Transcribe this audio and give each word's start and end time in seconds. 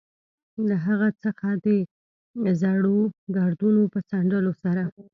له 0.67 0.75
هغه 0.85 1.09
څخه 1.23 1.47
د 1.65 1.67
زړو 2.61 2.99
ګردونو 3.37 3.81
په 3.93 3.99
څنډلو 4.09 4.51
سره. 4.63 4.83